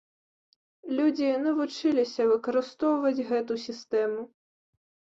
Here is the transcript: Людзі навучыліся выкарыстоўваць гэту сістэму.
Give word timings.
Людзі 0.99 1.27
навучыліся 1.45 2.21
выкарыстоўваць 2.33 3.25
гэту 3.31 3.63
сістэму. 3.69 4.21